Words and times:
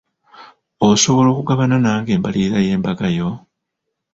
Osobola 0.89 1.27
okugabana 1.33 1.75
nange 1.85 2.11
embalirira 2.17 2.57
y'embaga 2.67 3.07
yo? 3.17 3.29